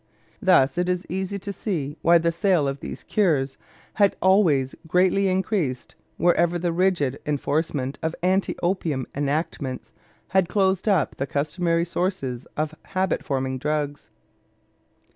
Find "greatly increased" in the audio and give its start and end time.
4.87-5.93